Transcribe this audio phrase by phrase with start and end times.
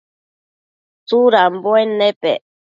[1.07, 2.39] Tsudambuen nepec?